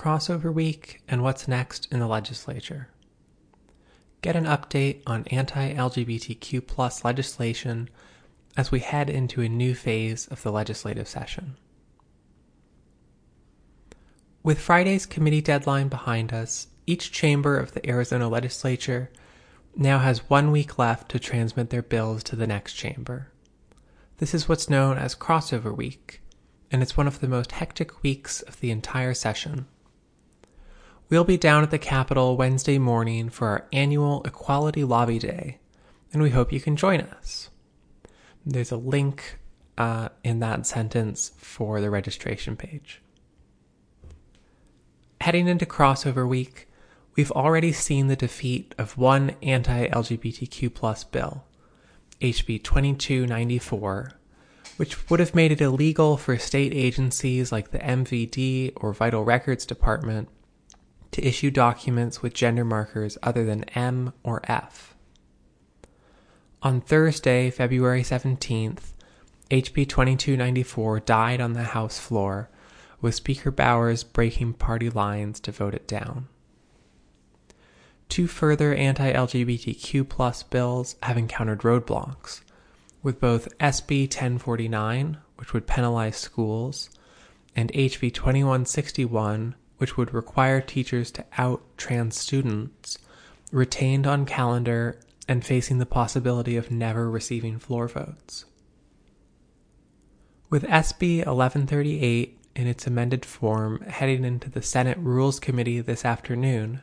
[0.00, 2.88] crossover week, and what's next in the legislature.
[4.22, 7.90] Get an update on anti LGBTQ legislation
[8.56, 11.58] as we head into a new phase of the legislative session.
[14.42, 19.10] With Friday's committee deadline behind us, each chamber of the Arizona legislature
[19.76, 23.32] now has one week left to transmit their bills to the next chamber.
[24.16, 26.22] This is what's known as crossover week,
[26.72, 29.66] and it's one of the most hectic weeks of the entire session.
[31.10, 35.58] We'll be down at the Capitol Wednesday morning for our annual Equality Lobby Day,
[36.12, 37.50] and we hope you can join us.
[38.46, 39.40] There's a link
[39.76, 43.02] uh, in that sentence for the registration page.
[45.20, 46.68] Heading into crossover week,
[47.16, 51.42] we've already seen the defeat of one anti LGBTQ bill,
[52.20, 54.12] HB 2294,
[54.76, 59.66] which would have made it illegal for state agencies like the MVD or Vital Records
[59.66, 60.28] Department
[61.12, 64.94] to issue documents with gender markers other than M or F.
[66.62, 68.92] On Thursday, February 17th,
[69.50, 72.50] HB 2294 died on the House floor,
[73.00, 76.28] with Speaker Bowers breaking party lines to vote it down.
[78.08, 82.42] Two further anti LGBTQ bills have encountered roadblocks,
[83.02, 86.90] with both SB 1049, which would penalize schools,
[87.56, 92.98] and HB 2161, which would require teachers to out trans students,
[93.50, 98.44] retained on calendar and facing the possibility of never receiving floor votes.
[100.50, 106.82] With SB 1138 in its amended form heading into the Senate Rules Committee this afternoon,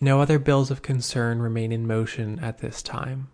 [0.00, 3.28] no other bills of concern remain in motion at this time.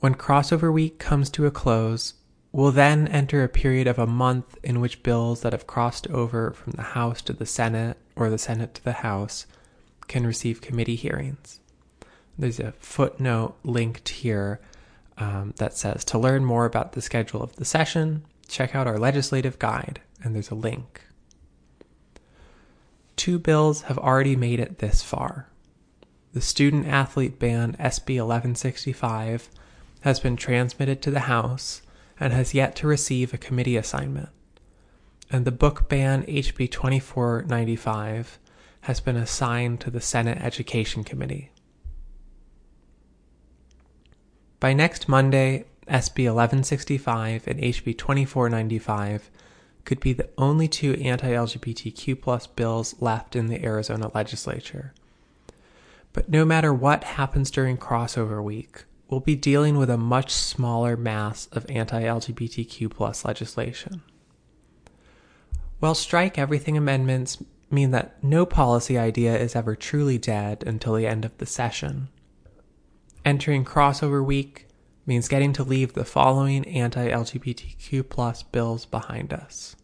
[0.00, 2.14] When crossover week comes to a close,
[2.54, 6.52] we'll then enter a period of a month in which bills that have crossed over
[6.52, 9.46] from the House to the Senate or the Senate to the House
[10.06, 11.58] can receive committee hearings.
[12.38, 14.60] There's a footnote linked here
[15.18, 19.00] um, that says to learn more about the schedule of the session, check out our
[19.00, 21.02] legislative guide, and there's a link.
[23.16, 25.48] Two bills have already made it this far.
[26.32, 29.48] The student athlete ban SB 1165
[30.02, 31.82] has been transmitted to the House
[32.18, 34.28] and has yet to receive a committee assignment.
[35.30, 38.38] And the book ban HB 2495
[38.82, 41.50] has been assigned to the Senate Education Committee.
[44.60, 49.30] By next Monday, SB 1165 and HB 2495
[49.84, 54.94] could be the only two anti LGBTQ bills left in the Arizona legislature.
[56.12, 60.96] But no matter what happens during crossover week, we'll be dealing with a much smaller
[60.96, 64.02] mass of anti LGBTQ plus legislation.
[65.80, 71.06] While strike everything amendments mean that no policy idea is ever truly dead until the
[71.06, 72.08] end of the session,
[73.24, 74.68] entering crossover week
[75.06, 79.76] means getting to leave the following anti LGBTQ plus bills behind us.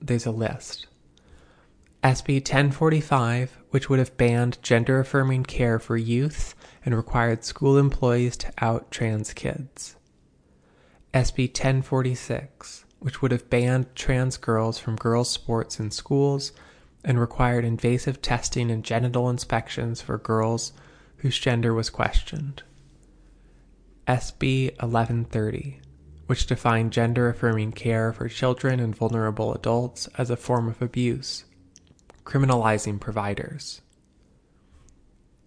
[0.00, 0.86] There's a list.
[2.02, 6.54] SB 1045, which would have banned gender affirming care for youth
[6.84, 9.96] and required school employees to out trans kids.
[11.14, 16.52] SB 1046, which would have banned trans girls from girls' sports in schools
[17.04, 20.72] and required invasive testing and genital inspections for girls
[21.18, 22.62] whose gender was questioned.
[24.06, 25.80] SB 1130,
[26.26, 31.44] which defined gender affirming care for children and vulnerable adults as a form of abuse,
[32.30, 33.80] criminalizing providers.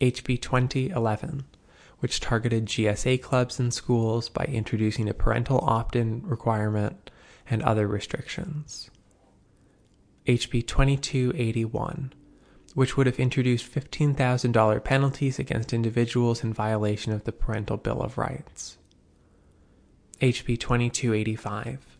[0.01, 1.45] HB 2011,
[1.99, 7.09] which targeted GSA clubs and schools by introducing a parental opt in requirement
[7.49, 8.91] and other restrictions.
[10.27, 12.11] HB 2281,
[12.73, 18.17] which would have introduced $15,000 penalties against individuals in violation of the Parental Bill of
[18.17, 18.77] Rights.
[20.19, 21.92] HB 2285,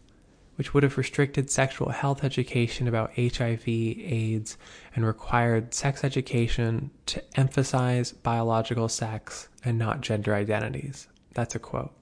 [0.55, 4.57] which would have restricted sexual health education about HIV, AIDS,
[4.95, 11.07] and required sex education to emphasize biological sex and not gender identities.
[11.33, 11.93] That's a quote.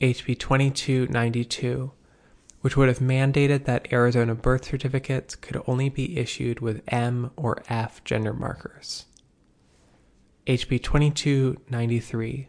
[0.00, 1.90] HB 2292,
[2.60, 7.62] which would have mandated that Arizona birth certificates could only be issued with M or
[7.68, 9.06] F gender markers.
[10.46, 12.48] HB 2293,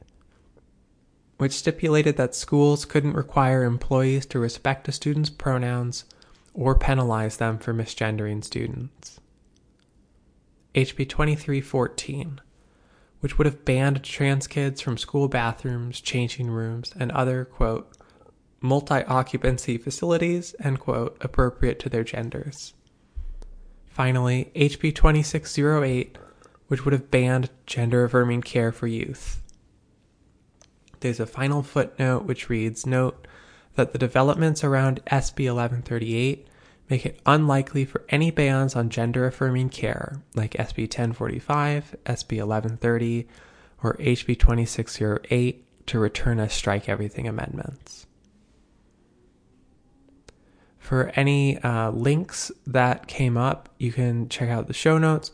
[1.39, 6.03] which stipulated that schools couldn't require employees to respect a student's pronouns
[6.53, 9.21] or penalize them for misgendering students.
[10.75, 12.41] HB 2314,
[13.21, 17.89] which would have banned trans kids from school bathrooms, changing rooms, and other, quote,
[18.59, 22.73] multi occupancy facilities, end quote, appropriate to their genders.
[23.85, 26.17] Finally, HB 2608,
[26.67, 29.41] which would have banned gender affirming care for youth.
[30.99, 33.27] There's a final footnote which reads Note
[33.75, 36.47] that the developments around SB 1138
[36.89, 43.27] make it unlikely for any bans on gender affirming care, like SB 1045, SB 1130,
[43.83, 48.07] or HB 2608, to return as strike everything amendments.
[50.79, 55.31] For any uh, links that came up, you can check out the show notes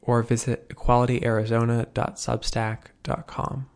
[0.00, 3.68] or visit equalityarizona.substack.com.